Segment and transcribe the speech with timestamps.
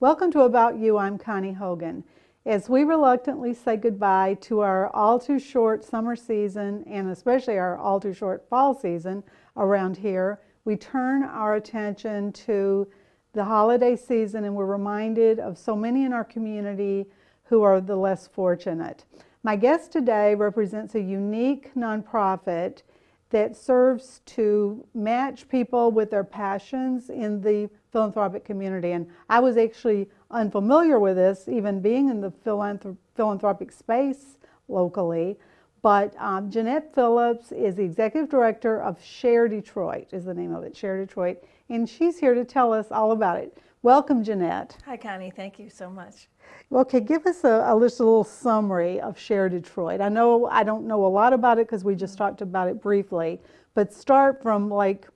[0.00, 0.96] Welcome to About You.
[0.96, 2.04] I'm Connie Hogan.
[2.46, 7.76] As we reluctantly say goodbye to our all too short summer season and especially our
[7.76, 9.22] all too short fall season
[9.58, 12.88] around here, we turn our attention to
[13.34, 17.04] the holiday season and we're reminded of so many in our community
[17.42, 19.04] who are the less fortunate.
[19.42, 22.80] My guest today represents a unique nonprofit
[23.28, 28.92] that serves to match people with their passions in the philanthropic community.
[28.92, 35.38] And I was actually unfamiliar with this, even being in the philanthrop- philanthropic space locally.
[35.82, 40.62] But um, Jeanette Phillips is the executive director of Share Detroit, is the name of
[40.62, 41.42] it, Share Detroit.
[41.68, 43.56] And she's here to tell us all about it.
[43.82, 44.76] Welcome, Jeanette.
[44.84, 45.32] Hi, Connie.
[45.34, 46.28] Thank you so much.
[46.70, 50.02] Okay, give us a, a little summary of Share Detroit.
[50.02, 52.82] I know I don't know a lot about it because we just talked about it
[52.82, 53.40] briefly,
[53.74, 55.08] but start from like,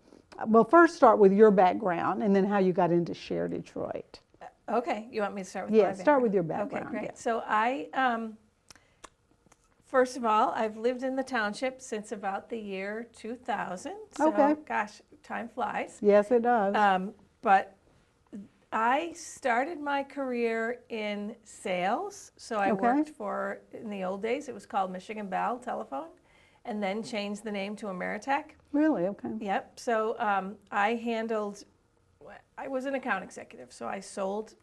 [0.47, 4.21] well, first start with your background and then how you got into Share Detroit.
[4.69, 6.87] Okay, you want me to start with Yeah, start with your background?
[6.87, 7.01] Okay, yeah.
[7.09, 7.19] great.
[7.19, 8.39] So I, um,
[9.85, 13.93] first of all, I've lived in the township since about the year 2000.
[14.13, 14.57] So, Okay.
[14.67, 15.99] gosh, time flies.
[16.01, 16.75] Yes, it does.
[16.75, 17.13] Um,
[17.43, 17.77] but
[18.73, 22.33] I started my career in sales.
[22.37, 22.83] So I Okay.
[22.87, 26.09] worked for, in the old days, it was called Michigan Bell Telephone,
[26.65, 28.45] and then changed the name to Ameritech.
[28.73, 29.05] really?
[29.05, 29.29] Okay.
[29.41, 29.79] Yep.
[29.79, 31.65] So um, I handled,
[32.57, 34.55] I was an account executive, so I sold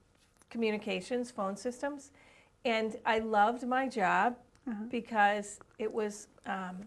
[0.50, 2.12] communications, phone systems,
[2.66, 4.36] and I loved my job
[4.90, 6.78] because it was um,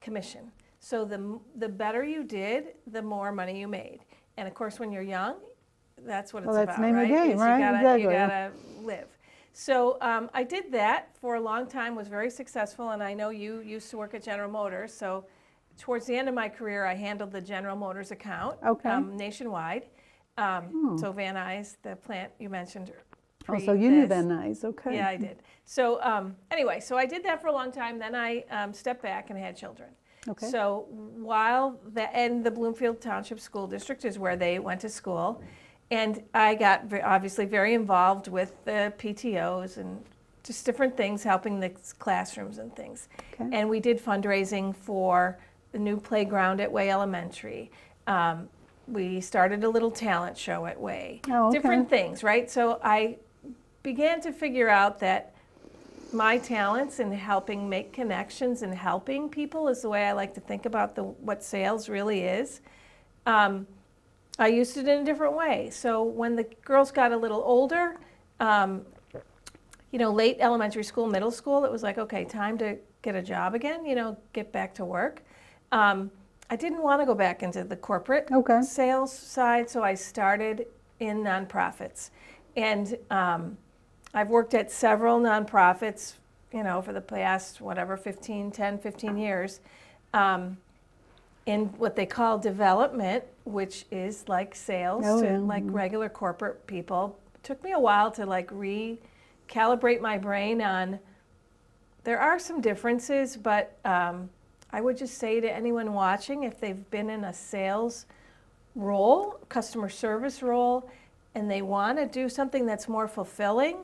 [0.00, 0.50] commission.
[0.80, 4.00] So the the better you did, the more money you made.
[4.36, 5.36] And of course, when you're young,
[6.04, 7.08] that's what it's Well, that's about, name of right?
[7.08, 7.56] the game, right?
[7.56, 8.02] You gotta, Exactly.
[8.02, 8.52] you gotta
[8.82, 9.13] live.
[9.56, 13.30] So um, I did that for a long time, was very successful, and I know
[13.30, 14.92] you used to work at General Motors.
[14.92, 15.26] So
[15.78, 18.88] towards the end of my career, I handled the General Motors account Okay.
[18.90, 19.86] um, nationwide.
[20.36, 22.90] Um, So Van Nuys, the plant you mentioned.
[23.48, 24.06] Oh, so you knew.
[24.08, 24.96] Van Nuys, okay.
[24.96, 25.36] Yeah, I did.
[25.64, 27.96] So um, anyway, so I did that for a long time.
[27.96, 29.90] Then I um, stepped back and had children.
[30.26, 30.48] Okay.
[30.48, 35.42] So while the and the Bloomfield Township School District is where they went to school,
[35.94, 40.04] and I got ve- obviously very involved with the PTOS and
[40.42, 43.08] just different things, helping the classrooms and things.
[43.32, 43.48] Okay.
[43.56, 45.38] And we did fundraising for
[45.70, 47.70] the new playground at Way Elementary.
[48.08, 48.48] Um,
[48.88, 51.20] we started a little talent show at Way.
[51.30, 51.58] Oh, okay.
[51.58, 52.50] Different things, right?
[52.50, 53.18] So I
[53.84, 55.32] began to figure out that
[56.12, 60.40] my talents in helping make connections and helping people is the way I like to
[60.40, 62.62] think about the what sales really is.
[63.26, 63.68] Um,
[64.38, 65.70] I used it in a different way.
[65.70, 67.96] So when the girls got a little older,
[68.40, 68.84] um,
[69.92, 73.22] you know, late elementary school, middle school, it was like, okay, time to get a
[73.22, 73.84] job again.
[73.84, 75.22] You know, get back to work.
[75.70, 76.10] Um,
[76.50, 78.62] I didn't want to go back into the corporate Okay.
[78.62, 80.66] sales side, so I started
[81.00, 82.10] in nonprofits,
[82.56, 83.56] and um,
[84.12, 86.14] I've worked at several nonprofits,
[86.52, 89.60] you know, for the past whatever 15, 10, 15 years,
[90.12, 90.58] um,
[91.46, 95.38] in what they call development, which is like sales Oh, to yeah.
[95.38, 97.18] like regular corporate people.
[97.42, 100.98] took me a while to like recalibrate my brain on.
[102.04, 104.30] There are some differences, but um,
[104.72, 108.06] I would just say to anyone watching, if they've been in a sales
[108.74, 110.90] role, customer service role,
[111.34, 113.78] and they want to do something that's more fulfilling,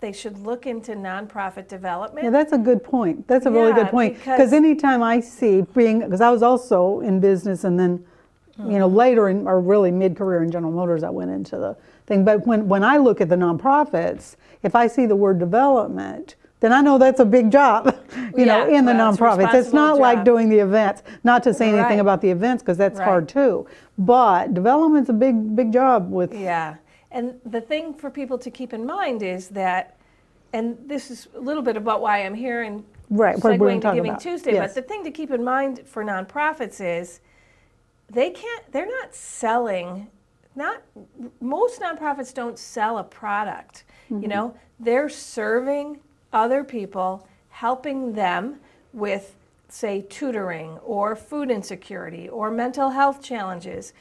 [0.00, 2.24] they should look into nonprofit development.
[2.24, 3.26] Yeah, that's a good point.
[3.26, 4.16] That's a really good point.
[4.18, 8.04] Because anytime I see being, because I was also in business and then,
[8.58, 8.96] you know, mm-hmm.
[8.96, 11.76] later in, or really mid-career in General Motors, I went into the
[12.06, 12.24] thing.
[12.24, 16.72] But when, when I look at the nonprofits, if I see the word development, then
[16.72, 17.96] I know that's a big job,
[18.36, 19.44] you know, in the well, nonprofits.
[19.46, 21.02] It's responsible not like doing the events.
[21.24, 22.00] Not to say anything Right.
[22.00, 23.04] about the events because that's Right.
[23.04, 23.66] hard too.
[23.96, 26.34] But development's a big, big job with.
[26.34, 26.74] Yeah.
[27.10, 29.96] And the thing for people to keep in mind is that,
[30.52, 33.80] and this is a little bit about why I'm here and Right, what we're gonna
[33.80, 34.20] segueing to Giving about.
[34.20, 34.52] Tuesday.
[34.54, 34.74] Yes.
[34.74, 37.20] But the thing to keep in mind for nonprofits is
[38.10, 40.08] they can't, they're not selling,
[40.54, 40.82] not,
[41.40, 43.84] most nonprofits don't sell a product.
[44.10, 44.22] Mm-hmm.
[44.22, 46.00] You know, they're serving
[46.32, 48.60] other people, helping them
[48.92, 49.36] with,
[49.68, 53.94] say, tutoring or food insecurity or mental health challenges,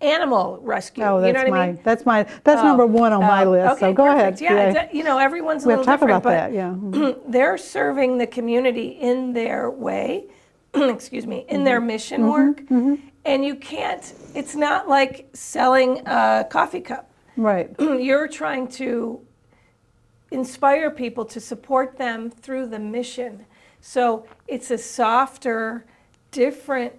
[0.00, 1.04] animal rescue.
[1.04, 1.80] Oh, you that's know what my, I mean?
[1.84, 3.80] that's my, that's Oh, number one on my oh, list.
[3.80, 4.40] So okay, go perfect.
[4.40, 4.74] ahead.
[4.74, 6.70] Yeah, d- you know, everyone's a We little talk different, about but that, yeah.
[6.70, 7.30] Mm-hmm.
[7.30, 10.26] they're serving the community in their way,
[10.74, 11.64] excuse me, in Mm-hmm.
[11.64, 12.30] their mission mm-hmm.
[12.30, 12.60] work.
[12.62, 12.94] Mm-hmm.
[13.24, 17.10] And you can't, it's not like selling a coffee cup.
[17.36, 17.70] Right.
[17.78, 19.20] You're trying to
[20.30, 23.46] inspire people to support them through the mission.
[23.80, 25.84] So it's a softer,
[26.30, 26.94] different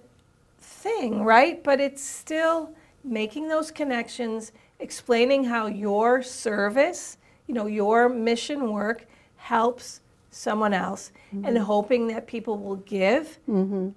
[0.84, 1.56] thing, right?
[1.64, 2.70] But it's still
[3.02, 7.16] making those connections explaining how your service,
[7.46, 10.00] you know, your mission work helps
[10.30, 11.64] someone else, and mm-hmm.
[11.64, 13.88] hoping that people will give mm-hmm.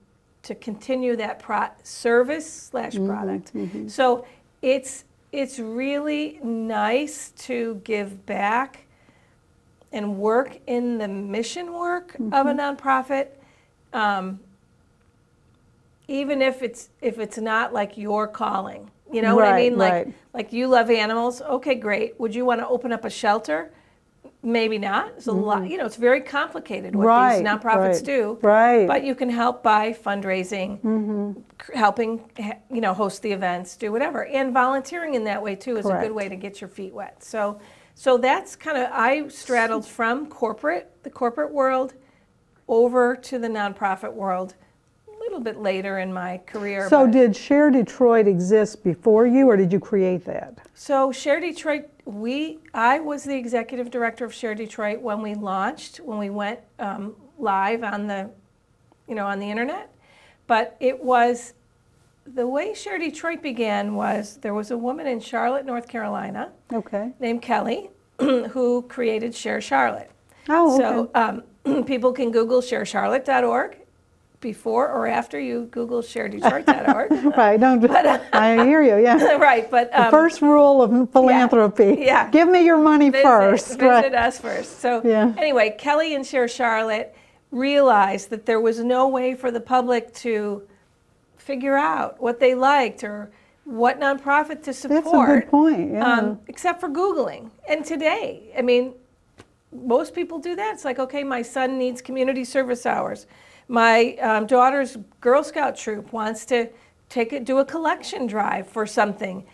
[0.44, 3.08] to continue that pro- service slash mm-hmm.
[3.08, 3.52] product.
[3.92, 4.26] So
[4.62, 8.86] it's it's really nice to give back
[9.92, 13.28] and work in the mission work of a nonprofit,
[13.94, 14.40] um,
[16.08, 18.90] even if it's if it's not like your calling.
[19.12, 19.78] You know what I mean?
[19.78, 20.14] Like right.
[20.34, 21.42] like you love animals.
[21.42, 22.20] Okay, great.
[22.20, 23.72] Would you want to open up a shelter?
[24.44, 25.14] Maybe not.
[25.18, 25.60] It's a lot.
[25.60, 25.72] Mm-hmm.
[25.72, 28.40] You know, it's very complicated what Right, these nonprofits right, do.
[28.42, 28.88] right.
[28.88, 31.40] But you can help by fundraising, mm-hmm.
[31.66, 32.30] c- helping,
[32.70, 36.00] you know, host the events, do whatever, and volunteering in that way too is a
[36.02, 37.24] good way to get your feet wet.
[37.24, 37.60] So,
[37.96, 41.96] so that's kind of I straddled from corporate, the corporate world,
[42.68, 44.56] over to the nonprofit world,
[45.38, 46.90] little bit later in my career.
[46.90, 50.58] So did Share Detroit exist before you, or did you create that?
[50.74, 55.98] So Share Detroit, we, I was the executive director of Share Detroit when we launched,
[55.98, 58.30] when we went um, live on the,
[59.08, 59.94] you know, on the internet.
[60.48, 61.54] But it was,
[62.26, 67.12] the way Share Detroit began was there was a woman in Charlotte, North Carolina, Okay.
[67.20, 70.10] named Kelly, who created Share Charlotte.
[70.50, 70.84] Oh, okay.
[70.84, 73.78] So um, people can Google sharecharlotte.org
[74.40, 77.36] before or after you Google Share sharedetroit.org.
[77.38, 77.84] Right, don't,
[78.34, 79.36] I hear you, yeah.
[79.38, 81.98] right, but The um, first rule of philanthropy.
[82.00, 82.30] yeah.
[82.30, 84.14] Give me your money visit, first, visit right?
[84.14, 84.80] us first.
[84.80, 85.34] So Yeah.
[85.38, 87.16] anyway, Kelly and Share Charlotte
[87.52, 90.62] realized that there was no way for the public to
[91.38, 93.32] figure out what they liked or
[93.64, 95.04] what nonprofit to support.
[95.04, 96.14] That's a good point, yeah.
[96.14, 97.50] um, except for Googling.
[97.68, 98.94] And today, I mean,
[99.72, 100.74] most people do that.
[100.74, 103.28] It's like, okay, my son needs community service hours.
[103.68, 106.70] My um, daughter's Girl Scout troop wants to
[107.10, 109.46] take it, do a collection drive for something.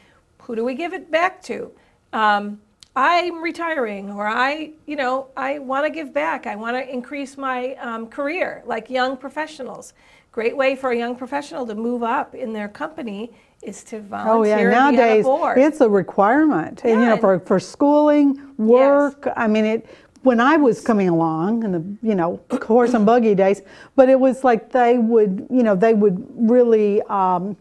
[0.44, 1.72] Who do we give it back to?
[2.12, 2.62] Um,
[2.96, 6.46] I'm retiring, or I, you know, I want to give back.
[6.46, 9.94] I want to increase my um, career, like young professionals.
[10.32, 13.32] Great way for a young professional to move up in their company
[13.64, 14.34] is to volunteer.
[14.34, 15.58] Oh, yeah, and be on a nowadays, board.
[15.58, 17.20] it's a requirement, and, you know, Yeah.
[17.22, 19.86] for, for schooling, work, I mean, it,
[20.24, 23.62] when I was coming along in the, you know, horse and buggy days,
[23.96, 27.58] but it was like they would, you know, they would really, um,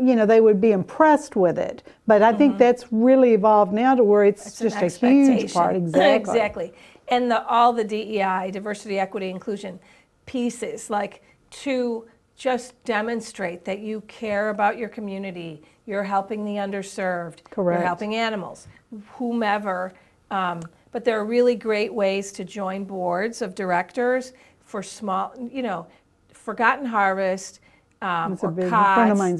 [0.00, 1.82] you know, they would be impressed with it.
[2.06, 4.66] But I think that's really evolved now to where it's, Mm-hmm.
[4.66, 6.14] It's just a huge part, exactly.
[6.14, 6.72] exactly.
[7.08, 9.78] And the, all the DEI, diversity, equity, inclusion
[10.26, 12.06] pieces, like to
[12.36, 17.78] just demonstrate that you care about your community, you're helping the underserved, Correct.
[17.78, 18.66] you're helping animals,
[19.12, 19.92] whomever.
[20.30, 25.62] Um, but there are really great ways to join boards of directors for small, you
[25.62, 25.86] know,
[26.32, 27.60] Forgotten Harvest
[28.02, 28.68] um, or big-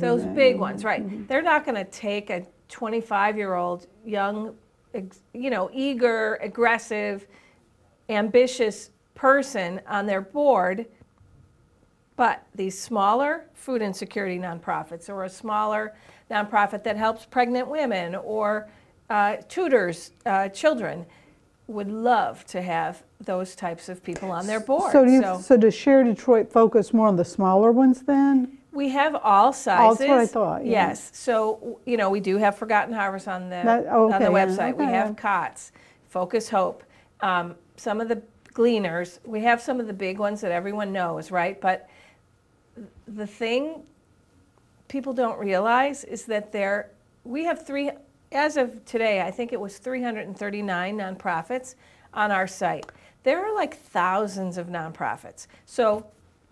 [0.00, 1.28] those big ones, right?
[1.28, 4.56] They're not going to take a 25 year old young,
[5.34, 7.26] you know, eager, aggressive,
[8.08, 10.87] ambitious person on their board.
[12.16, 15.94] But these smaller food insecurity nonprofits or a smaller
[16.31, 18.70] nonprofit that helps pregnant women or
[19.10, 21.04] uh, tutors uh, children
[21.73, 24.93] would love to have those types of people on their board.
[24.93, 28.59] So do you, so does Share Detroit focus more on the smaller ones then?
[28.73, 29.99] We have all sizes.
[29.99, 30.88] that's what I thought, yeah.
[30.88, 31.11] Yes.
[31.12, 34.47] So, you know, we do have Forgotten Harvest on the, That- oh, on the yeah,
[34.47, 34.76] website.
[34.76, 35.17] We okay, have.
[35.17, 35.73] COTS,
[36.09, 36.83] Focus Hope,
[37.21, 38.23] um, some of the
[38.55, 39.21] gleaners.
[39.25, 41.61] We have some of the big ones that everyone knows, right?
[41.61, 41.88] But
[43.07, 43.83] the thing
[44.88, 46.91] people don't realize is that there,
[47.25, 47.91] we have three,
[48.33, 51.75] as of today, I think it was 339 nonprofits
[52.15, 52.87] on our site.
[53.23, 55.47] There are like thousands of nonprofits.
[55.67, 56.07] So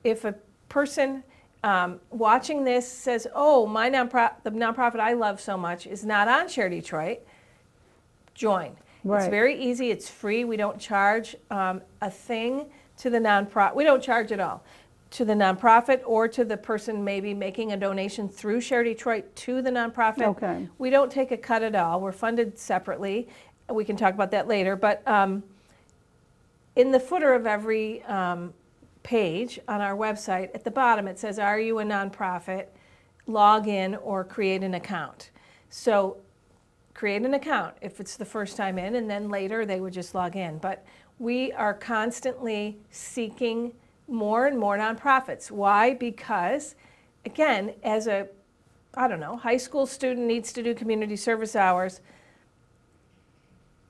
[0.04, 0.34] if a
[0.68, 1.24] person
[1.62, 6.28] um, watching this says, oh, my nonprofit, the nonprofit I love so much is not
[6.28, 7.20] on Share Detroit,
[8.34, 8.76] join.
[9.04, 9.22] Right.
[9.22, 12.66] It's very easy, it's free, we don't charge um, a thing
[12.98, 14.62] to the nonprofit, we don't charge at all
[15.10, 19.60] to the nonprofit or to the person maybe making a donation through Share Detroit to
[19.60, 20.22] the nonprofit.
[20.22, 20.68] Okay.
[20.78, 23.28] We don't take a cut at all, we're funded separately.
[23.68, 25.44] We can talk about that later, but um,
[26.74, 28.52] in the footer of every um,
[29.02, 32.66] page on our website, at the bottom, it says, Are you a nonprofit?
[33.26, 35.30] Log in or create an account.
[35.68, 36.16] So
[36.94, 40.14] create an account if it's the first time in, and then later they would just
[40.14, 40.58] log in.
[40.58, 40.84] But
[41.18, 43.72] we are constantly seeking
[44.10, 45.50] more and more nonprofits.
[45.50, 45.94] Why?
[45.94, 46.74] Because,
[47.24, 48.28] again, as a
[48.92, 52.00] I don't know, high school student needs to do community service hours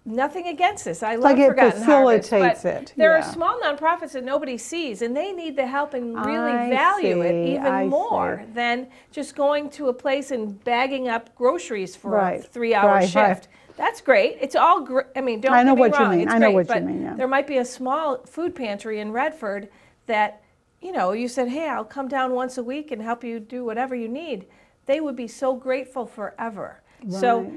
[0.04, 1.02] nothing against this.
[1.02, 4.58] I love like it Forgotten Harvest, facilitates but it, There are small nonprofits that nobody
[4.58, 8.52] sees, and they need the help and really I value it even I more see.
[8.52, 13.36] than just going to a place and bagging up groceries for a three-hour right, right.
[13.36, 13.48] shift.
[13.76, 14.36] That's great.
[14.40, 15.06] It's all great.
[15.16, 16.20] I mean, don't I know get me what you mean.
[16.26, 17.14] It's I know great, what you mean, yeah.
[17.14, 19.68] There might be a small food pantry in Redford
[20.10, 20.42] that,
[20.82, 23.64] you know, you said, "Hey, I'll come down once a week and help you do
[23.64, 24.46] whatever you need."
[24.86, 26.82] They would be so grateful forever.
[27.08, 27.50] So,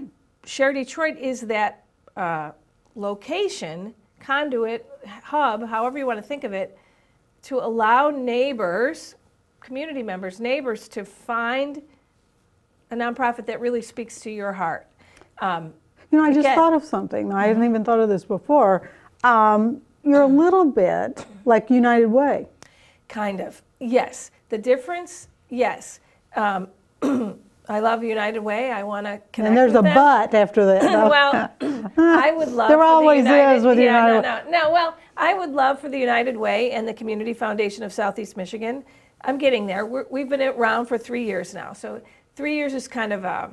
[0.45, 1.83] Share Detroit is that
[2.15, 2.51] uh,
[2.95, 4.85] location, conduit,
[5.23, 6.77] hub, however you want to think of it,
[7.43, 9.15] to allow neighbors,
[9.59, 11.81] community members, neighbors to find
[12.91, 14.85] a nonprofit that really speaks to your heart.
[15.39, 15.73] Um,
[16.11, 17.33] You know, I just Again- thought of something.
[17.33, 17.47] I Mm-hmm.
[17.47, 18.87] hadn't even thought of this before.
[19.23, 22.47] Um, you're a little bit like United Way.
[23.07, 23.61] Kind of.
[23.79, 24.31] Yes.
[24.49, 25.99] The difference, yes.
[26.35, 26.67] Um,
[27.69, 28.71] I love United Way.
[28.71, 29.93] I want to connect And there's with a them.
[29.93, 30.83] but after that.
[30.83, 31.49] well,
[31.97, 32.69] I would love.
[32.69, 34.71] There for the always United, is with yeah, United No, no, no.
[34.71, 38.83] Well, I would love for the United Way and the Community Foundation of Southeast Michigan.
[39.21, 39.85] I'm getting there.
[39.85, 42.01] We're, we've been around for three years now, so
[42.35, 43.49] three years is kind of a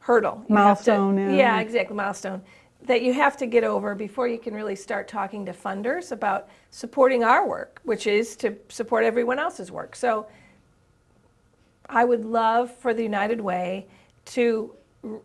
[0.00, 0.44] hurdle.
[0.48, 1.36] You have to- Milestone, yeah.
[1.36, 2.42] yeah, exactly, milestone
[2.84, 6.48] that you have to get over before you can really start talking to funders about
[6.70, 9.94] supporting our work, which is to support everyone else's work.
[9.94, 10.26] So
[11.86, 13.86] I would love for the United Way
[14.26, 15.20] to r-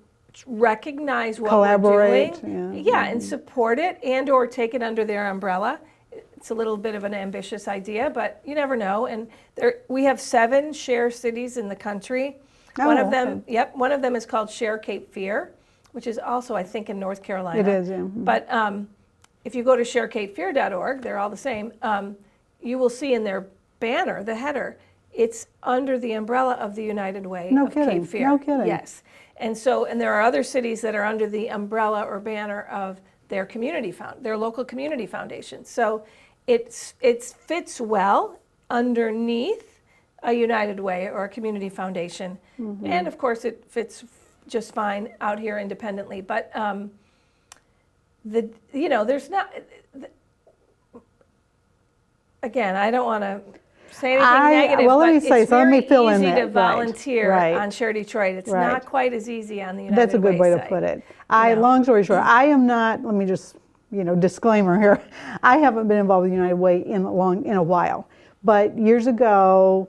[0.45, 2.85] recognize what Collaborate, we're doing.
[2.85, 2.91] yeah.
[2.91, 3.29] Yeah, and mm-hmm.
[3.29, 5.79] support it and or take it under their umbrella.
[6.35, 9.05] It's a little bit of an ambitious idea, but you never know.
[9.05, 12.38] And there, we have seven share cities in the country.
[12.75, 13.53] one Oh, of them, okay.
[13.53, 15.51] yep, one of them is called Share Cape Fear,
[15.95, 17.61] which is also, I think, in North Carolina.
[17.61, 17.99] It is, yeah.
[17.99, 18.25] Mhm.
[18.25, 18.89] But um,
[19.45, 21.71] if you go to sharecapefear.org, they're all the same.
[21.81, 22.17] Um,
[22.61, 23.47] you will see in their
[23.79, 24.77] banner, the header,
[25.13, 28.27] it's under the umbrella of the United Way No of kidding, Cape Fear.
[28.27, 28.67] no kidding.
[28.67, 29.03] Yes.
[29.37, 32.99] And so, and there are other cities that are under the umbrella or banner of
[33.29, 35.63] their community found, their local community foundation.
[35.63, 36.03] So
[36.45, 38.37] it's, it fits well
[38.69, 39.81] underneath
[40.23, 42.37] a United Way or a community foundation.
[42.59, 42.85] Mm-hmm.
[42.85, 44.03] And of course, it fits
[44.47, 46.21] just fine out here independently.
[46.21, 46.91] But um,
[48.23, 49.53] the, you know, there's not,
[52.43, 53.41] again, I don't want to
[53.91, 56.25] say anything I- negative, well, let me say, it's so let me fill in easy
[56.25, 57.55] that, to volunteer right.
[57.55, 58.35] on Share Detroit.
[58.35, 58.71] It's Right.
[58.71, 60.03] not quite as easy on the United Way.
[60.05, 61.03] That's a good way to put it.
[61.29, 61.61] I, know.
[61.61, 63.03] long story short, I am not.
[63.03, 63.55] Let me just,
[63.91, 65.01] you know, disclaimer here.
[65.43, 68.07] I haven't been involved with United Way in a long in a while,
[68.43, 69.87] but years ago,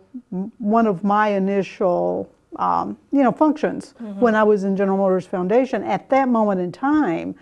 [0.58, 4.20] one of my initial, um, you know, functions Mm-hmm.
[4.20, 7.34] when I was in General Motors Foundation at that moment in time,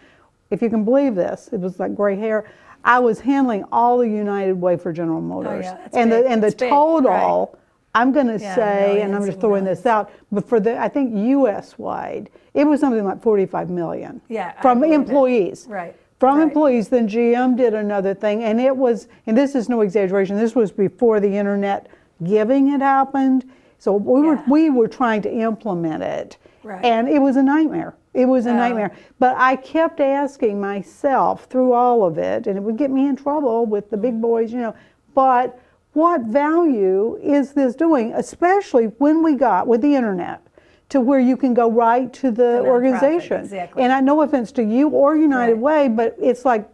[0.50, 2.44] if you can believe this, it was like gray hair.
[2.84, 6.24] I was handling all the United Way for General Motors, Oh, yeah, and big.
[6.24, 7.58] the and the It's big, total.
[7.96, 10.88] I'm going to Yeah, say, and I'm just throwing this out, but for the, I
[10.88, 14.20] think US wide, it was something like 45 million.
[14.28, 14.96] Yeah, From believe it.
[14.96, 15.66] employees.
[15.68, 16.42] Right, From right.
[16.42, 20.54] employees, then GM did another thing, and it was, and this is no exaggeration, this
[20.56, 21.86] was before the internet
[22.24, 23.48] giving had happened.
[23.84, 26.38] So we were, we were trying to implement it.
[26.62, 26.82] Right.
[26.82, 27.94] And it was a nightmare.
[28.14, 28.56] It was a Oh.
[28.56, 28.92] nightmare.
[29.18, 33.14] But I kept asking myself through all of it, and it would get me in
[33.14, 34.22] trouble with the big mm.
[34.22, 34.72] boys, you know,
[35.14, 35.58] but
[35.92, 40.40] what value is this doing, especially when we got with the internet
[40.88, 43.40] to where you can go right to the, organization.
[43.42, 43.82] exactly.
[43.82, 45.88] And I no offense to you or United Right.
[45.88, 46.66] Way, but it's like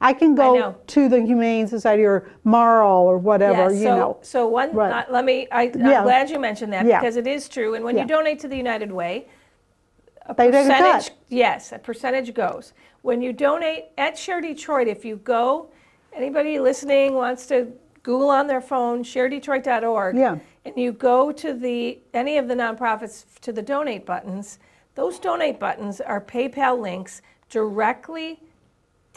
[0.00, 0.76] I can go know.
[0.88, 4.18] to the Humane Society or Marl or whatever, Yeah, you so, know.
[4.22, 4.92] So one, Right.
[5.08, 6.02] uh, let me, I, I'm Yeah.
[6.04, 7.00] glad you mentioned that Yeah.
[7.00, 7.74] because it is true.
[7.74, 9.26] And when you donate to the United Way,
[10.26, 12.74] a They take a percentage, yes, a percentage goes.
[13.02, 15.68] When you donate at Share Detroit, if you go,
[16.12, 17.68] anybody listening wants to
[18.02, 20.16] Google on their phone, sharedetroit.org.
[20.16, 20.36] Yeah.
[20.64, 24.58] And you go to the, any of the nonprofits to the donate buttons,
[24.94, 28.40] those donate buttons are PayPal links directly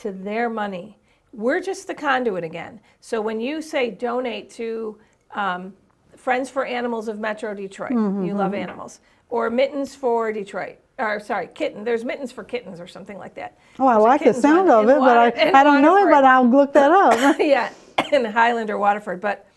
[0.01, 0.98] to their money.
[1.34, 2.81] We're just the conduit again.
[3.00, 4.98] So when you say donate to
[5.31, 5.74] um,
[6.17, 11.20] Friends for Animals of Metro Detroit, Mm-hmm, you love animals, or Mittens for Detroit, or
[11.20, 11.84] sorry, kitten.
[11.84, 13.58] There's Mittens for Kittens or something like that.
[13.79, 16.25] Oh, I There's like the sound of it, but I, I don't know it, but
[16.25, 17.38] I'll look that up.
[17.39, 17.72] yeah,
[18.12, 19.22] in Highland or Waterford.
[19.22, 19.48] But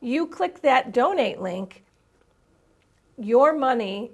[0.00, 1.84] you click that donate link,
[3.18, 4.10] your money,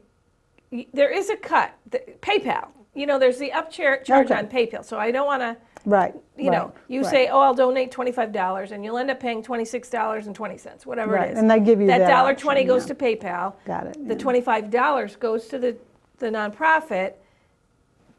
[0.92, 1.72] there is a cut.
[1.90, 4.38] The- PayPal, you know, there's the up char- charge Okay.
[4.38, 4.84] on PayPal.
[4.84, 6.14] So I don't want to, right.
[6.36, 7.10] you know, right, you right.
[7.10, 11.38] say, oh, I'll donate $25 and you'll end up paying $26.20, whatever Right, it is.
[11.38, 12.94] and they give you that dollar option, 20 goes yeah.
[12.94, 13.54] to PayPal.
[13.66, 14.20] Got it, The yeah.
[14.70, 15.76] $25 goes to the,
[16.18, 17.14] the nonprofit,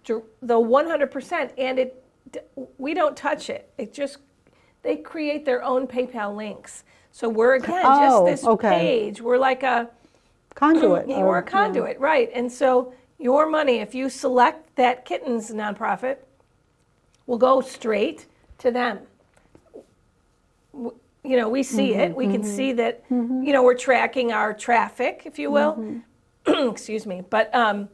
[0.03, 2.39] dir- the 100%, and it, d-
[2.77, 3.71] we don't touch it.
[3.79, 4.19] It just,
[4.83, 6.83] they create their own PayPal links.
[7.11, 8.69] So we're again Oh, just this okay.
[8.77, 9.21] page.
[9.21, 9.89] We're like a
[10.53, 11.07] Conduit.
[11.07, 12.29] or- we're a conduit, right?
[12.33, 16.17] And so your money, if you select that kittens nonprofit,
[17.25, 18.25] will go straight
[18.59, 18.99] to them.
[20.73, 22.15] You know, we see it.
[22.15, 23.03] We can see that.
[23.09, 26.01] You know, we're tracking our traffic, if you will.
[26.47, 27.89] Excuse me, but um,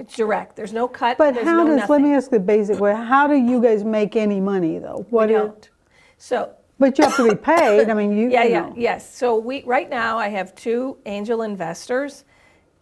[0.00, 0.56] it's direct.
[0.56, 1.18] There's no cut.
[1.18, 1.90] But how no does, nothing.
[1.92, 5.06] let me ask the basic way, how do you guys make any money though?
[5.10, 5.70] What we is- don't.
[6.18, 8.74] So But you have to be paid, I mean, you, Yeah, you yeah, know.
[8.76, 9.14] yes.
[9.14, 12.24] So we, right now, I have two angel investors.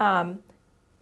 [0.00, 0.38] Um,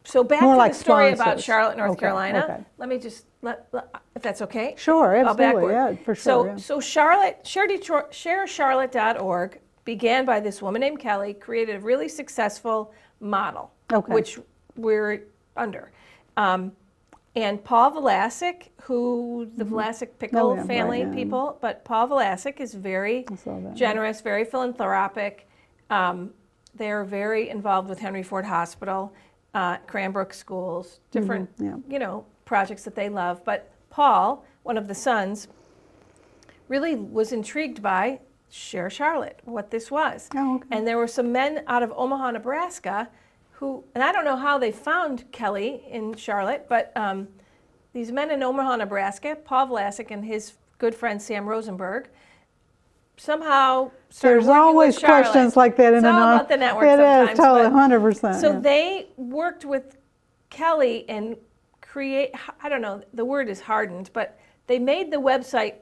[0.05, 1.41] So back More to like the story about.
[1.41, 2.45] Charlotte, North Okay, Carolina.
[2.45, 2.65] okay.
[2.79, 4.75] Let me just, let, let- if that's okay?
[4.77, 6.57] Sure, absolutely, yeah, for So, yeah.
[6.57, 12.93] so Charlotte, Share Detroit, ShareCharlotte.org began by this woman named Kelly, created a really successful
[13.21, 14.13] model, Okay.
[14.13, 14.39] which
[14.77, 15.25] we're
[15.57, 15.91] under.
[16.37, 16.73] Um,
[17.35, 21.13] and Paul Vlasic, who the Vlasic Pickle Oh, right, family yeah.
[21.15, 23.75] people, but Paul Vlasic is very saw that, yeah.
[23.75, 25.49] generous, very philanthropic.
[25.91, 26.31] Um,
[26.75, 29.13] they're very involved with Henry Ford Hospital,
[29.55, 31.77] uh, Cranbrook Schools, different, Mm-hmm, yeah.
[31.93, 33.45] you know, projects that they love.
[33.45, 35.49] But Paul, one of the sons,
[36.69, 40.29] really was intrigued by Share Charlotte, what this was.
[40.35, 40.67] Oh, okay.
[40.71, 43.09] And there were some men out of Omaha, Nebraska,
[43.53, 47.29] who, and I don't know how they found Kelly in Charlotte, but um,
[47.93, 52.09] these men in Omaha, Nebraska, Paul Vlasic and his good friend Sam Rosenberg,
[53.27, 57.31] somehow There's always questions like that in it's an all about the network It sometimes.
[57.31, 58.41] is, totally, but- hundred percent.
[58.41, 59.97] so they worked with
[60.51, 61.37] Kelly and
[61.81, 65.75] create, I don't know, the word is hardened, but they made the website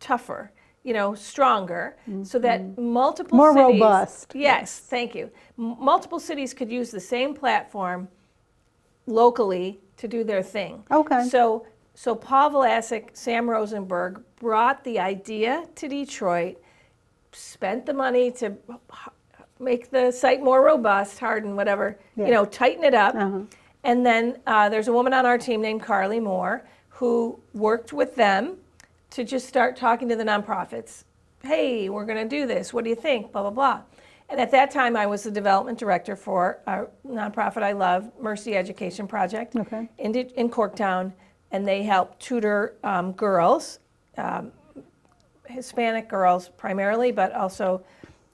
[0.00, 0.52] tougher,
[0.84, 3.54] you know, stronger, so that multiple Mm-hmm.
[3.56, 3.80] More cities.
[3.80, 5.30] robust, Yes, thank you.
[5.58, 8.08] M- Multiple cities could use the same platform
[9.06, 10.84] locally to do their thing.
[10.90, 11.26] Okay.
[11.28, 16.56] So, so Paul Vlasic, Sam Rosenberg brought the idea to Detroit,
[17.32, 18.56] spent the money to
[19.58, 22.26] make the site more robust, harden, whatever, Yeah.
[22.26, 23.14] you know, tighten it up.
[23.14, 23.40] Uh-huh.
[23.84, 28.14] And then uh, there's a woman on our team named Carly Moore who worked with
[28.14, 28.56] them
[29.10, 31.04] to just start talking to the nonprofits.
[31.42, 32.72] Hey, we're going to do this.
[32.72, 33.32] What do you think?
[33.32, 33.80] Blah, blah, blah.
[34.28, 38.56] And at that time, I was the development director for a nonprofit I love, Mercy
[38.56, 39.88] Education Project Okay.
[39.98, 41.12] in, in Corktown.
[41.50, 43.80] And they help tutor um, girls,
[44.16, 44.52] um,
[45.52, 47.82] Hispanic girls primarily, but also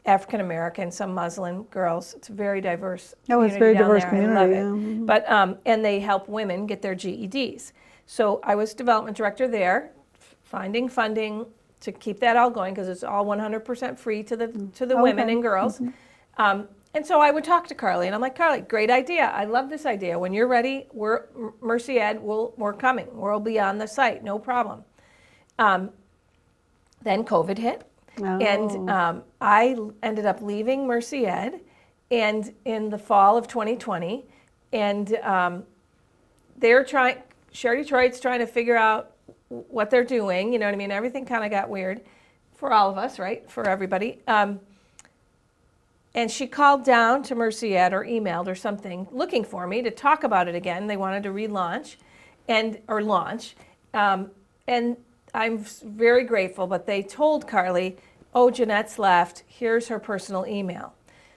[0.06, 2.14] African American, some Muslim girls.
[2.14, 4.10] It's a very diverse Oh, it's very diverse there.
[4.10, 4.60] community, I love yeah.
[4.60, 4.64] it.
[4.64, 5.06] Mhm.
[5.06, 7.72] But um, and they help women get their GEDs.
[8.06, 9.90] So I was development director there,
[10.42, 11.44] finding funding
[11.80, 15.28] to keep that all going because it's all 100% free to the to the women
[15.28, 15.80] and girls.
[16.38, 19.26] Um, and so I would talk to Carly, and I'm like, Carly, great idea.
[19.34, 20.18] I love this idea.
[20.18, 21.26] When you're ready, we're
[21.60, 22.18] Mercy Ed.
[22.20, 23.06] We'll, we're coming.
[23.12, 24.84] We'll be on the site, no problem.
[25.58, 25.90] Um,
[27.02, 27.84] then COVID hit,
[28.20, 28.24] Oh.
[28.38, 31.60] and um, I ended up leaving Mercy Ed,
[32.10, 34.26] and in the fall of 2020,
[34.72, 35.64] and um,
[36.56, 37.18] they're trying.
[37.52, 39.12] Share Detroit's trying to figure out
[39.48, 40.52] what they're doing.
[40.52, 40.90] You know what I mean?
[40.90, 42.02] Everything kind of got weird
[42.54, 43.48] for all of us, right?
[43.50, 44.20] For everybody.
[44.26, 44.60] Um,
[46.14, 49.90] and she called down to Mercy Ed or emailed or something looking for me to
[49.90, 50.86] talk about it again.
[50.88, 51.96] They wanted to relaunch
[52.48, 53.56] and or launch.
[53.94, 54.30] Um,
[54.66, 54.96] and
[55.38, 57.96] I'm very grateful, but they told Carly,
[58.34, 59.44] oh, Jeanette's left.
[59.46, 60.94] Here's her personal email.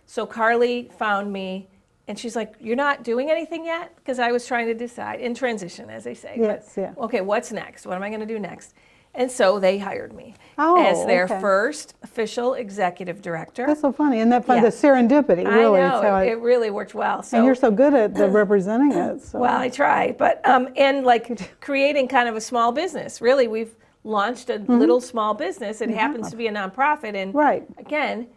[0.07, 1.67] So Carly found me
[2.07, 3.95] and she's like, You're not doing anything yet?
[3.97, 6.35] Because I was trying to decide in transition, as they say.
[6.37, 6.93] Yes, yeah.
[6.97, 7.85] Okay, what's next?
[7.85, 8.73] What am I going to do next?
[9.13, 11.39] And so they hired me Oh, as their okay.
[11.39, 13.67] first official executive director.
[13.67, 14.63] That's so funny, and that fun, Yeah.
[14.63, 17.21] the serendipity, I know it, it- it really worked well.
[17.21, 19.39] So and you're so good at the representing it, so.
[19.39, 23.21] well, I try, but um, and like creating kind of a small business.
[23.21, 25.81] Really, we've launched a little small business.
[25.81, 27.37] It happens to be a nonprofit, and Mm-hmm.
[27.37, 27.63] Right.
[27.77, 28.27] again,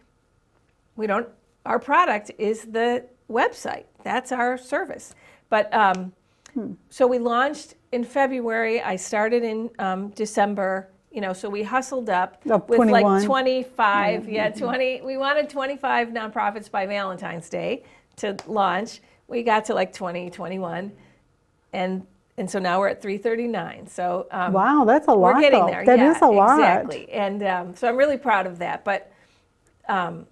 [0.97, 1.29] we don't.
[1.67, 3.85] Our product is the website.
[4.03, 5.15] That's our service.
[5.49, 6.13] But um,
[6.53, 6.75] Hmm.
[6.89, 8.81] so we launched in February.
[8.81, 10.89] I started in um, December.
[11.11, 13.03] You know, so we hustled up Of with 21.
[13.03, 14.29] like 25.
[14.29, 15.01] Yeah, 20.
[15.03, 17.85] We wanted 25 nonprofits by Valentine's Day
[18.17, 19.01] to launch.
[19.29, 20.93] We got to like 20, 21,
[21.73, 23.87] and and so now we're at 339.
[23.87, 25.67] So um, Wow, that's a lot, we're getting though.
[25.71, 25.85] there.
[25.85, 26.59] That yeah, is a lot.
[26.59, 27.11] Exactly.
[27.13, 28.85] And um, so I'm really proud of that.
[28.85, 29.13] But
[29.89, 30.27] um,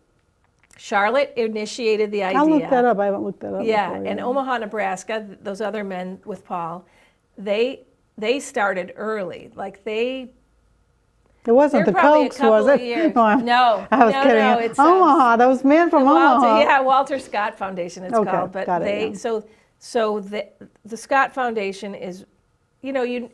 [0.76, 2.38] Charlotte initiated the idea.
[2.40, 5.60] I'll look that up, I haven't looked that up Yeah, before, and Omaha, Nebraska, those
[5.60, 6.86] other men with Paul,
[7.38, 7.82] they
[8.18, 9.50] they started early.
[9.54, 10.32] Like they
[11.46, 12.80] It wasn't the Cokes, was it?
[12.82, 13.16] years.
[13.16, 14.38] I'm- No, I was no, kidding.
[14.38, 16.60] no, it's, Omaha, those men from Walter, Omaha.
[16.60, 18.50] yeah, Walter Scott Foundation it's Okay, called.
[18.52, 19.14] But got it, they yeah.
[19.14, 19.44] so
[19.84, 20.46] so the
[20.84, 22.24] the Scott Foundation is,
[22.82, 23.32] you know, you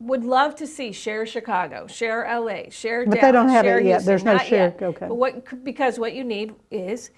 [0.00, 3.80] would love to see share Chicago, share LA, share But they don't have it share
[3.80, 4.04] yet.
[4.04, 4.82] There's no Not share- yet.
[4.82, 5.06] okay.
[5.06, 7.12] But what because what you need is,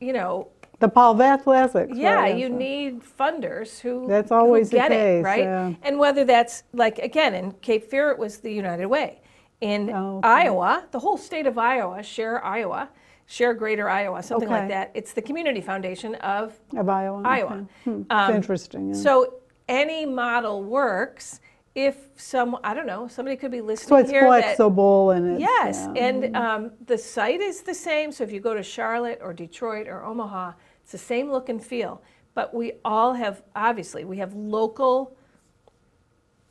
[0.00, 0.46] you know,
[0.78, 1.96] The Paul Athletics.
[1.98, 5.42] yeah, right, you so- need funders who That's who always the get case, it, right?
[5.42, 5.72] yeah.
[5.82, 9.22] And whether that's like again in Cape Fear, it was the United Way.
[9.60, 10.28] In Oh, okay.
[10.28, 12.88] Iowa, the whole state of Iowa, Share Iowa,
[13.30, 14.90] Share Greater Iowa, something like that.
[14.92, 17.22] It's the community foundation of Of Iowa.
[17.24, 17.52] Iowa.
[17.52, 17.66] okay.
[17.84, 18.88] Hmm, Um, It's interesting.
[18.88, 18.94] yeah.
[18.94, 19.34] So
[19.68, 21.40] any model works
[21.76, 23.88] if some I don't know somebody could be listening.
[23.88, 25.40] So it's here that flexible and it's.
[25.40, 26.02] Yes, yeah.
[26.06, 28.10] and um, the site is the same.
[28.10, 31.62] So if you go to Charlotte or Detroit or Omaha, it's the same look and
[31.64, 32.02] feel.
[32.34, 35.16] But we all have, obviously, we have local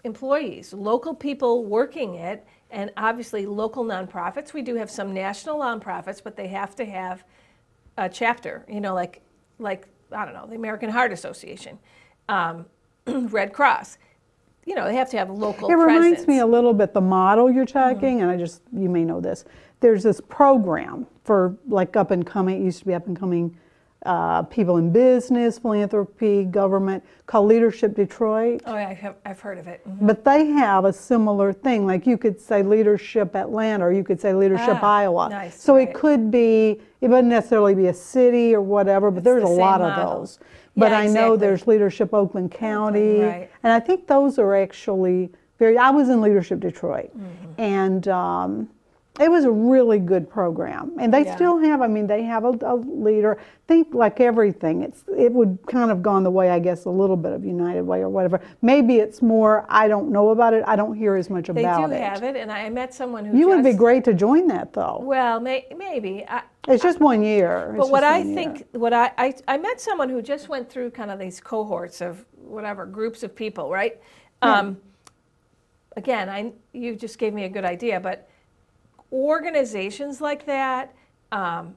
[0.06, 4.54] employees, local people working it, and obviously local nonprofits.
[4.54, 7.24] We do have some national nonprofits, but they have to have
[7.98, 8.66] a chapter.
[8.70, 9.22] You know, like
[9.58, 11.80] like I don't know, the American Heart Association,
[12.28, 12.66] um,
[13.08, 13.98] Red Cross.
[14.66, 15.70] You know, they have to have local.
[15.70, 16.28] It reminds presence.
[16.28, 19.46] me a little bit the model you're talking, and I just you may know this.
[19.80, 22.62] There's this program for like up and coming.
[22.62, 23.58] It used to be up and coming
[24.06, 28.62] uh, people in business, philanthropy, government called Leadership Detroit.
[28.66, 29.82] Oh, yeah, I have, I've heard of it.
[29.88, 30.08] Mhm.
[30.08, 31.86] But they have a similar thing.
[31.86, 35.30] Like you could say Leadership Atlanta, or you could say Leadership Ah, Iowa.
[35.30, 35.90] nice, so right.
[35.90, 36.80] it could be.
[37.02, 40.04] It wouldn't necessarily be a city or whatever, but there's the a lot model.
[40.14, 40.40] of those.
[40.78, 43.50] But Yeah, I know there's Leadership Oakland County, right.
[43.64, 45.78] and I think those are actually very.
[45.78, 47.52] I was in Leadership Detroit, Mm-hmm.
[47.62, 48.70] and um,
[49.20, 50.94] it was a really good program.
[51.00, 51.36] And they Yeah.
[51.36, 51.82] still have.
[51.82, 53.38] I mean, they have a, a leader.
[53.68, 54.82] Think like everything.
[54.82, 57.84] It's it would kind of gone the way, I guess, a little bit of United
[57.84, 58.40] Way or whatever.
[58.62, 59.66] Maybe it's more.
[59.70, 60.64] I don't know about it.
[60.66, 62.02] I don't hear as much They about do it.
[62.02, 63.38] have it, and I met someone who.
[63.38, 65.00] You would be great to join that, though.
[65.02, 66.26] Well, may, maybe.
[66.28, 67.72] I, It's just one year.
[67.76, 70.92] It's but what I think, what I, I, I met someone who just went through
[70.92, 74.00] kind of these cohorts of whatever groups of people, right?
[74.42, 74.78] Um,
[75.98, 78.29] again, I you just gave me a good idea, but
[79.12, 80.94] organizations like that,
[81.32, 81.76] um,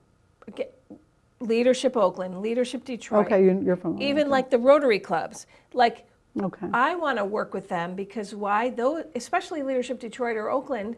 [1.40, 4.00] Leadership Oakland, Leadership Detroit, Okay, you- you're from.
[4.00, 6.04] even like the Rotary clubs, like
[6.40, 6.66] Okay.
[6.72, 8.70] I want to work with them because why?
[8.70, 10.96] Though, especially Leadership Detroit or Oakland,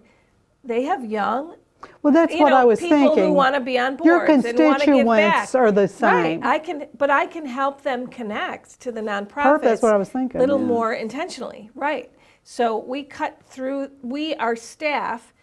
[0.62, 1.55] they have young,
[2.03, 3.25] Well, that's what know, I was people thinking.
[3.25, 4.44] who want to be on boards Your and want
[4.83, 5.33] to give back.
[5.49, 6.40] constituents are the same.
[6.40, 6.47] Right.
[6.55, 9.62] I can, but I can help them connect to the nonprofits.
[9.62, 10.66] That's what I was thinking, Little yeah.
[10.66, 12.11] more intentionally, right?
[12.44, 13.90] So we cut through.
[14.03, 15.34] We, our staff,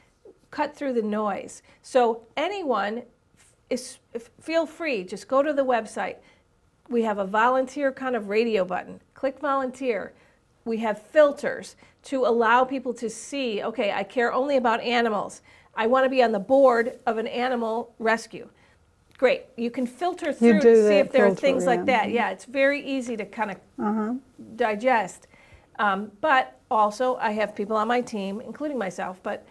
[0.51, 1.63] cut through the noise.
[1.81, 3.03] So anyone
[3.69, 3.97] is
[4.39, 5.03] feel free.
[5.03, 6.17] Just go to the website.
[6.89, 8.99] We have a volunteer kind of radio button.
[9.13, 10.13] Click volunteer.
[10.65, 15.41] We have filters to allow people to see, okay, I care only about animals.
[15.73, 18.49] I want to be on the board of an animal rescue.
[19.17, 19.43] Great.
[19.55, 21.69] You can filter through to see if there are things yeah.
[21.69, 22.09] like that.
[22.11, 24.13] Yeah, it's very easy to kind of Uh-huh.
[24.55, 25.27] digest.
[25.79, 29.45] Um, but also, I have people on my team, including myself, but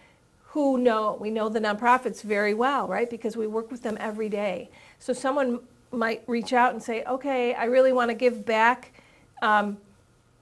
[0.51, 3.09] who know, we know the nonprofits very well, right?
[3.09, 4.69] Because we work with them every day.
[4.99, 5.61] So someone
[5.93, 8.91] might reach out and say, okay, I really want to give back.
[9.41, 9.77] Um,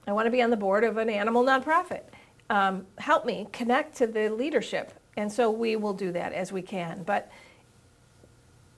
[0.08, 2.02] I want to be on the board of an animal nonprofit.
[2.48, 4.92] Um, help me connect to the leadership.
[5.16, 7.04] And so we will do that as we can.
[7.04, 7.30] But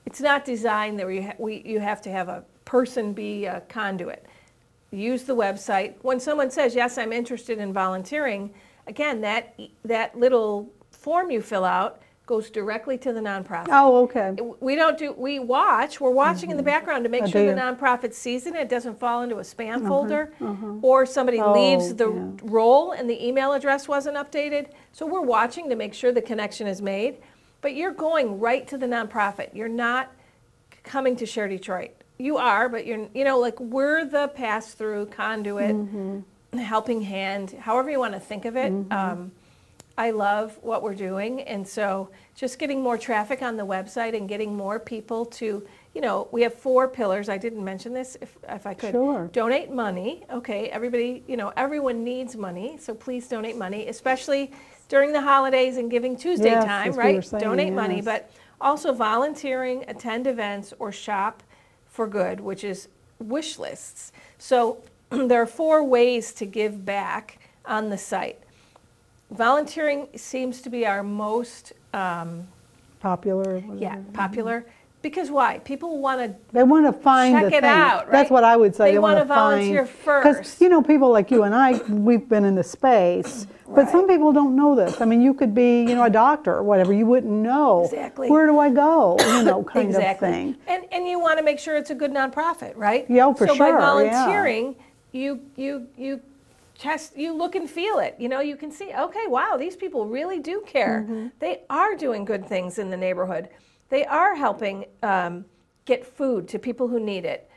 [0.05, 3.61] it's not designed that we, ha- we, you have to have a person be a
[3.69, 4.23] conduit.
[4.91, 5.95] Use the website.
[6.03, 8.53] When someone says, yes, I'm interested in volunteering,
[8.85, 10.69] again, that, that little
[11.03, 13.67] form you fill out goes directly to the nonprofit.
[13.69, 14.33] Oh, okay.
[14.61, 16.67] We don't do, we watch, we're watching in the mm-hmm.
[16.67, 19.79] background to make sure the do nonprofit sees it, it doesn't fall into a spam
[19.79, 20.33] uh-huh, folder.
[20.39, 20.75] Uh-huh.
[20.81, 22.31] Or somebody Oh, leaves the yeah.
[22.43, 24.67] role and the email address wasn't updated.
[24.93, 27.17] So we're watching to make sure the connection is made.
[27.59, 29.53] But you're going right to the nonprofit.
[29.53, 30.09] You're not
[30.83, 31.91] coming to Share Detroit.
[32.19, 36.57] You are, but you're, you know, like we're the pass through conduit, mm-hmm.
[36.57, 38.71] helping hand, however you want to think of it.
[38.71, 38.93] Mm-hmm.
[38.93, 39.31] Um,
[39.97, 41.41] I love what we're doing.
[41.41, 46.01] And so just getting more traffic on the website and getting more people to, you
[46.01, 47.29] know, we have four pillars.
[47.29, 48.91] I didn't mention this if, if I could.
[48.91, 49.29] Sure.
[49.31, 50.25] Donate money.
[50.31, 52.77] Okay, everybody, you know, everyone needs money.
[52.79, 54.51] So please donate money, especially
[54.89, 57.23] during the holidays and Giving Tuesday Yes, time, as we right?
[57.23, 58.01] saying, donate money.
[58.01, 61.43] But also volunteering, attend events, or shop
[61.85, 62.87] for good, which is
[63.19, 64.11] wish lists.
[64.39, 68.42] So there are four ways to give back on the site.
[69.33, 72.47] Volunteering seems to be our most um,
[72.99, 73.59] Popular.
[73.59, 73.75] whatever.
[73.81, 74.65] yeah popular
[75.01, 75.59] because why?
[75.59, 77.69] People want to They want to find Check the it thing.
[77.69, 78.31] out, That's right?
[78.31, 78.85] what I would say.
[78.85, 80.61] They They, wanna want to volunteer Because first.
[80.61, 84.15] you know, people like you and I, we've been in the space, but some Right.
[84.15, 85.01] people don't know this.
[85.01, 86.93] I mean, you could be, you know, a doctor or whatever.
[86.93, 87.83] You wouldn't know.
[87.83, 88.29] Exactly.
[88.29, 89.17] Where do I go?
[89.19, 90.29] You know, kind exactly.
[90.29, 90.55] of thing.
[90.67, 93.05] And and you want to make sure it's a good nonprofit, right?
[93.09, 93.85] Yeah, oh, for so sure, by yeah.
[93.85, 94.75] volunteering,
[95.11, 96.21] you you you
[96.83, 98.15] test you look and feel it.
[98.19, 101.01] You know, you can see, okay, wow, these people really do care.
[101.07, 101.27] Mm-hmm.
[101.39, 103.47] They are doing good things in the neighborhood.
[103.89, 105.45] They are helping um,
[105.85, 107.49] get food to people who need it,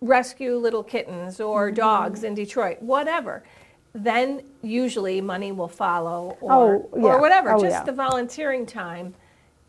[0.00, 1.74] rescue little kittens or Mm-hmm.
[1.76, 3.42] dogs in Detroit, whatever,
[3.94, 7.02] then usually money will follow or, Oh, yeah.
[7.08, 7.52] or whatever.
[7.52, 7.84] Oh, Just yeah.
[7.84, 9.14] the volunteering time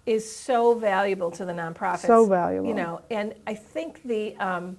[0.06, 2.08] is so valuable to the nonprofits.
[2.08, 2.68] So valuable.
[2.70, 4.78] You know, and I think the, um,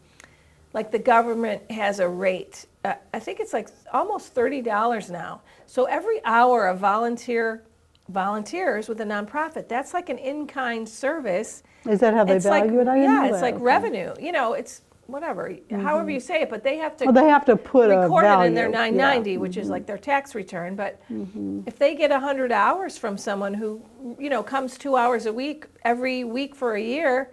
[0.72, 2.64] like the government has a rate.
[2.84, 5.40] Uh, I think it's like almost thirty dollars now.
[5.66, 7.64] So every hour of volunteer
[8.08, 11.62] volunteers with a nonprofit, that's like an in-kind service.
[11.88, 12.88] Is that how they it's like value it?
[12.88, 13.52] I yeah, it's like Okay.
[13.54, 13.62] Mm-hmm.
[13.64, 14.14] revenue.
[14.20, 17.44] You know, it's whatever, however you say it, but they have to Well, they have
[17.46, 18.88] to put a record it in their value, yeah.
[18.88, 18.96] Mm-hmm.
[18.96, 20.76] 990, which is like their tax return.
[20.76, 21.00] But
[21.66, 23.82] if they get 100 hours from someone who,
[24.18, 27.32] you know, comes two hours a week every week for a year,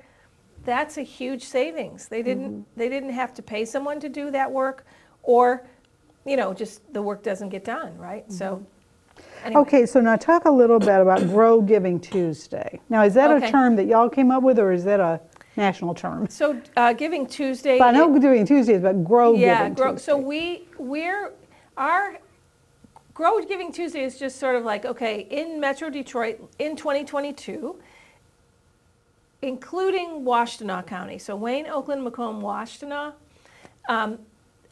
[0.63, 2.07] that's a huge savings.
[2.07, 2.79] They didn't Mm-hmm.
[2.79, 4.85] they didn't have to pay someone to do that work,
[5.23, 5.65] or,
[6.25, 8.29] you know, just the work doesn't get done, right?
[8.31, 8.65] So.
[9.43, 9.61] Anyway.
[9.61, 12.79] Okay, so now talk a little bit about Grow Giving Tuesday.
[12.89, 15.19] Now, is that a term that y'all came up with, or is that a
[15.57, 16.27] national term?
[16.29, 17.77] So uh, Giving Tuesday.
[17.79, 20.05] But I know Giving Tuesday is about Grow yeah, Giving grow, Tuesday.
[20.05, 21.33] so we we're
[21.77, 22.19] our
[23.13, 27.79] Grow Giving Tuesday is just sort of like okay in Metro Detroit in 2022,
[29.41, 31.17] including Washtenaw County.
[31.17, 33.13] So Wayne, Oakland, Macomb, Washtenaw.
[33.89, 34.19] Um,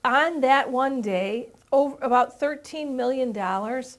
[0.04, 3.98] on that one day, over about 13 million dollars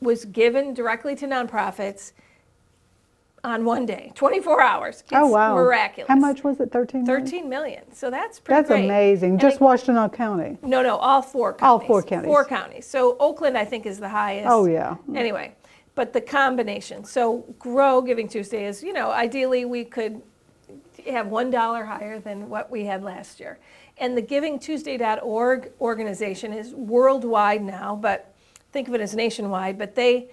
[0.00, 2.12] was given directly to nonprofits
[3.44, 4.96] on one day, 24 hours.
[4.96, 6.08] Oh, it's oh wow, miraculous.
[6.08, 6.70] How much was it?
[6.72, 7.04] Thirteen.
[7.04, 7.24] million?
[7.26, 7.94] 13 million.
[7.94, 8.84] So that's pretty That's great.
[8.84, 9.30] amazing.
[9.32, 10.58] And Just it- Washtenaw County.
[10.62, 11.62] no, no, all four counties.
[11.68, 12.26] All four counties.
[12.28, 12.86] Four counties.
[12.86, 14.48] So Oakland, I think, is the highest.
[14.50, 14.96] Oh yeah.
[15.14, 15.54] Anyway,
[15.94, 17.04] but the combination.
[17.04, 20.20] So Grow Giving Tuesday is, you know, ideally we could
[21.08, 23.58] have one dollar higher than what we had last year.
[24.00, 28.34] And the GivingTuesday.org organization is worldwide now, but
[28.72, 29.76] think of it as nationwide.
[29.76, 30.28] But they,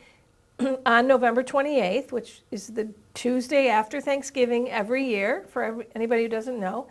[0.86, 6.30] on November 28th, which is the Tuesday after Thanksgiving every year, for every, anybody who
[6.30, 6.88] doesn't know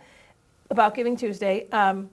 [0.69, 2.09] about Giving Tuesday, um,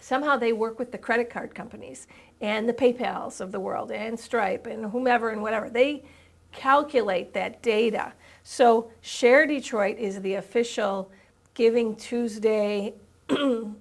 [0.00, 2.06] somehow they work with the credit card companies
[2.40, 5.68] and the PayPal's of the world and Stripe and whomever and whatever.
[5.68, 6.04] They
[6.52, 8.12] calculate that data.
[8.42, 11.10] So Share Detroit is the official
[11.54, 12.94] Giving Tuesday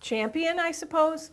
[0.00, 1.30] champion, I suppose,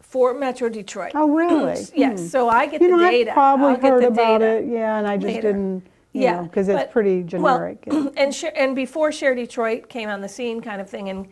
[0.00, 1.12] for Metro Detroit.
[1.14, 1.84] Oh really?
[1.94, 3.32] Yes, so I get You know, the I've data.
[3.32, 4.66] probably I'll heard about it.
[4.66, 5.52] Yeah, and I just later.
[5.52, 5.86] didn't.
[6.12, 7.84] You Yeah, because it's pretty well, generic.
[8.16, 11.28] and Share, and before Share Detroit came on the scene, kind of thing, and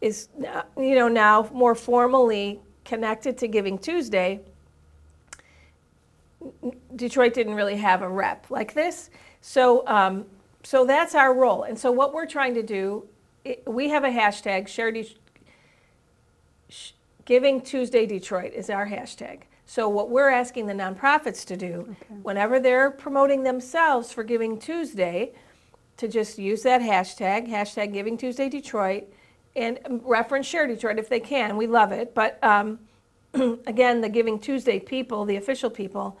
[0.00, 4.40] is uh, you know now more formally connected to Giving Tuesday.
[6.96, 10.24] Detroit didn't really have a rep like this, so um,
[10.62, 11.64] so that's our role.
[11.64, 13.06] And so what we're trying to do,
[13.46, 15.18] i we have a hashtag Share Det-
[16.68, 16.92] Sh-
[17.24, 19.42] Giving Tuesday Detroit is our hashtag.
[19.66, 25.32] So what we're asking the nonprofits to do, whenever they're promoting themselves for Giving Tuesday,
[25.96, 29.04] to just use that hashtag, hashtag Giving Tuesday Detroit,
[29.56, 31.56] and reference Share Detroit if they can.
[31.56, 32.14] We love it.
[32.14, 32.80] But um,
[33.66, 36.18] again, the Giving Tuesday people, the official people,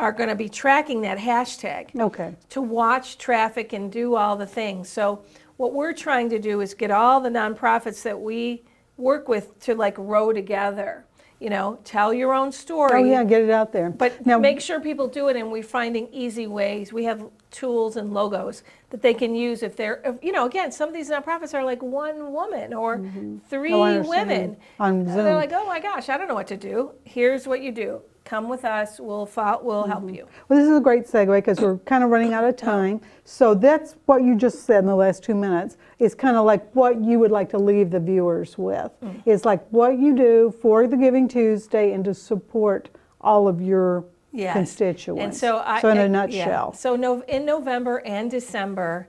[0.00, 2.34] are going to be tracking that hashtag okay.
[2.48, 4.88] to watch traffic and do all the things.
[4.88, 5.22] So
[5.56, 8.64] what we're trying to do is get all the nonprofits that we
[8.96, 11.06] work with to like row together.
[11.40, 13.00] You know, tell your own story.
[13.00, 13.90] Oh yeah, get it out there.
[13.90, 16.92] But now, make sure people do it, and we're finding easy ways.
[16.92, 20.70] We have tools and logos that they can use if they're, if, you know, again,
[20.70, 23.04] some of these nonprofits are like one woman or
[23.50, 24.28] three Oh, I understand.
[24.28, 24.56] women.
[24.78, 25.24] On And Zoom.
[25.24, 26.92] They're like, oh my gosh, I don't know what to do.
[27.02, 28.02] Here's what you do.
[28.24, 29.00] Come with us.
[29.00, 30.14] We'll fo- we'll help Mm-hmm.
[30.14, 30.26] you.
[30.48, 33.00] Well, this is a great segue because we're kind of running out of time.
[33.24, 36.72] So that's what you just said in the last two minutes is kind of like
[36.74, 38.90] what you would like to leave the viewers with.
[39.02, 39.22] Mm.
[39.26, 44.04] Is like what you do for the Giving Tuesday and to support all of your
[44.34, 44.54] Yes.
[44.54, 45.22] constituents.
[45.22, 45.80] And so I.
[45.80, 46.06] in a yeah.
[46.06, 46.72] nutshell.
[46.72, 49.08] So no, in November and December,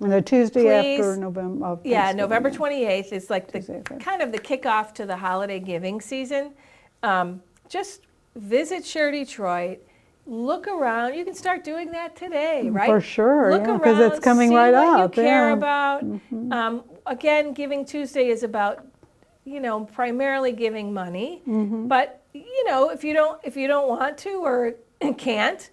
[0.00, 1.66] And the Tuesday after Please- November.
[1.66, 2.16] Of Yeah, Thanksgiving.
[2.18, 3.96] November 28th is like the Tuesday, okay.
[3.98, 6.52] kind of the kickoff to the holiday giving season.
[7.02, 8.02] Um, just
[8.36, 9.78] visit Share Detroit.
[10.26, 11.14] Look around.
[11.14, 12.86] You can start doing that today, right?
[12.88, 15.52] For sure, Look yeah, 'cause it's coming see right what up, You care yeah.
[15.54, 16.04] about.
[16.52, 18.86] Um, again, Giving Tuesday is about,
[19.44, 21.42] you know, primarily giving money.
[21.48, 21.88] Mm-hmm.
[21.88, 24.74] But you know, if you don't, if you don't want to or
[25.18, 25.68] can't,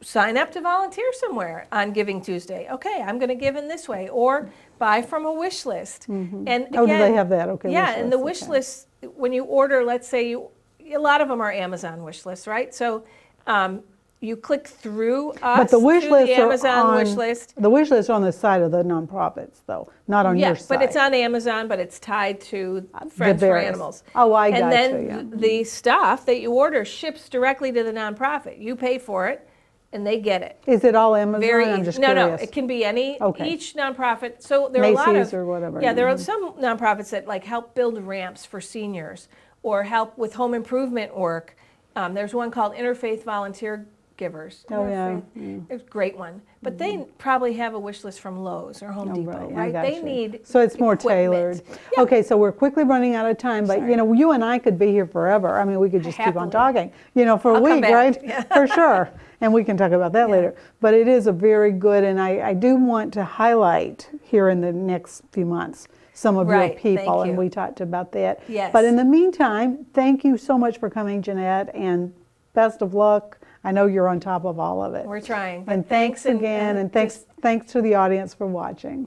[0.00, 2.66] sign up to volunteer somewhere on Giving Tuesday.
[2.70, 6.06] Okay, I'm going to give in this way, or buy from a wish list.
[6.08, 7.48] And Oh, do they have that?
[7.50, 8.52] Okay, Yeah, and the wish okay.
[8.52, 10.48] list when you order, let's say you,
[10.92, 12.74] a lot of them are Amazon wish lists, right?
[12.74, 13.04] So
[13.46, 13.82] um,
[14.20, 17.54] you click through us But the wish to lists the are Amazon on, wish list.
[17.56, 20.68] The wish lists are on the side of the nonprofits, though, not on your site.
[20.78, 24.02] but it's on Amazon, but it's tied to Friends for various- Animals.
[24.14, 25.16] Oh, I and gotcha, then yeah.
[25.22, 28.60] th- the stuff that you order ships directly to the nonprofit.
[28.60, 29.48] You pay for it,
[29.92, 30.58] and they get it.
[30.66, 31.40] Is it all Amazon?
[31.40, 31.84] Very I'm easy.
[31.84, 32.40] just no, curious.
[32.40, 33.48] no, it can be any, Okay.
[33.48, 34.42] each nonprofit.
[34.42, 35.38] So there are a lot Macy's of.
[35.40, 39.28] or whatever, Yeah, there are some nonprofits that like help build ramps for seniors
[39.62, 41.56] or help with home improvement work.
[41.96, 44.64] Um, there's one called Interfaith Volunteer Givers.
[44.70, 46.42] Oh, yeah, Interfaith- It's a great one.
[46.62, 49.72] But they probably have a wish list from Lowe's or Home Oh, Depot, I right?
[49.72, 50.02] They you.
[50.02, 50.40] need.
[50.46, 51.16] So it's more equipment.
[51.32, 51.62] tailored.
[51.96, 52.02] Yeah.
[52.02, 54.78] Okay, so we're quickly running out of time, but you know, you and I could
[54.78, 55.58] be here forever.
[55.58, 57.84] I mean, we could just keep on talking, you know, for a I'll come week,
[57.90, 58.18] right?
[58.22, 58.42] Yeah.
[58.42, 59.10] For sure.
[59.42, 60.54] And we can talk about that later.
[60.82, 64.60] But it is a very good, and I, I do want to highlight here in
[64.60, 65.88] the next few months
[66.20, 68.42] some of Right, your people, and we talked about that.
[68.46, 68.70] Yes.
[68.74, 72.12] But in the meantime, thank you so much for coming, Jeanette, and
[72.52, 73.38] best of luck.
[73.64, 75.06] I know you're on top of all of it.
[75.06, 75.64] We're trying.
[75.66, 79.06] And thanks again, and thanks, just- thanks to the audience for watching.